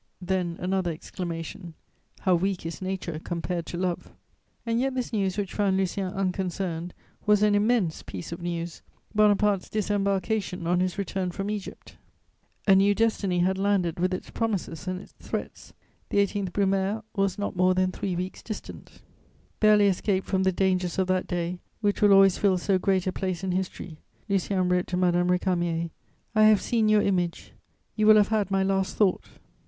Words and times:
'Then 0.19 0.55
another 0.59 0.89
exclamation: 0.91 1.75
"'How 2.21 2.33
weak 2.33 2.65
is 2.65 2.81
nature 2.81 3.19
compared 3.23 3.67
to 3.67 3.77
love!' 3.77 4.11
"And 4.65 4.79
yet 4.79 4.95
this 4.95 5.13
news 5.13 5.37
which 5.37 5.53
found 5.53 5.77
Lucien 5.77 6.11
unconcerned 6.15 6.95
was 7.27 7.43
an 7.43 7.53
immense 7.53 8.01
piece 8.01 8.31
of 8.31 8.41
news: 8.41 8.81
Bonaparte's 9.13 9.69
disembarkation 9.69 10.65
on 10.65 10.79
his 10.79 10.97
return 10.97 11.29
from 11.29 11.51
Egypt. 11.51 11.97
"A 12.67 12.73
new 12.73 12.95
destiny 12.95 13.41
had 13.41 13.59
landed 13.59 13.99
with 13.99 14.11
its 14.11 14.31
promises 14.31 14.87
and 14.87 14.99
its 14.99 15.11
threats; 15.19 15.71
the 16.09 16.17
18 16.17 16.45
Brumaire 16.45 17.03
was 17.15 17.37
not 17.37 17.55
more 17.55 17.75
than 17.75 17.91
three 17.91 18.15
weeks 18.15 18.41
distant. 18.41 19.03
"Barely 19.59 19.85
escaped 19.85 20.25
from 20.25 20.41
the 20.41 20.51
dangers 20.51 20.97
of 20.97 21.05
that 21.09 21.27
day, 21.27 21.59
which 21.81 22.01
will 22.01 22.11
always 22.13 22.39
fill 22.39 22.57
so 22.57 22.79
great 22.79 23.05
a 23.05 23.11
place 23.11 23.43
in 23.43 23.51
history, 23.51 23.99
Lucien 24.27 24.67
wrote 24.67 24.87
to 24.87 24.97
Madame 24.97 25.27
Récamier: 25.27 25.91
"'I 26.33 26.43
have 26.45 26.59
seen 26.59 26.89
your 26.89 27.03
image!... 27.03 27.51
You 27.95 28.07
will 28.07 28.15
have 28.17 28.29
had 28.29 28.49
my 28.49 28.63
last 28.63 28.97
thought!'... 28.97 29.29